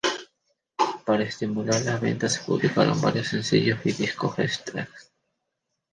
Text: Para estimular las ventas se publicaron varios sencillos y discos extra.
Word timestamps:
Para 1.05 1.25
estimular 1.25 1.79
las 1.85 2.01
ventas 2.01 2.33
se 2.33 2.41
publicaron 2.43 2.99
varios 3.01 3.27
sencillos 3.27 3.79
y 3.85 3.91
discos 3.91 4.39
extra. 4.39 4.87